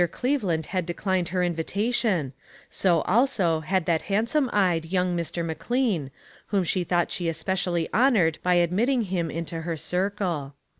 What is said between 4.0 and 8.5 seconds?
handsome eyed, young Mr. McLean, whom she thought she especially honored